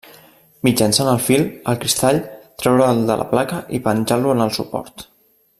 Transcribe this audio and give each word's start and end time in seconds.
Mitjançant 0.67 1.09
el 1.11 1.19
fil, 1.25 1.43
el 1.73 1.77
cristall, 1.83 2.19
treure'l 2.63 3.05
de 3.13 3.21
la 3.23 3.31
placa 3.37 3.63
i 3.81 3.85
penjar-lo 3.91 4.37
en 4.37 4.45
el 4.49 4.55
suport. 4.61 5.11